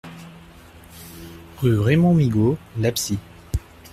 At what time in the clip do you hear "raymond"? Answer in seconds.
1.77-2.15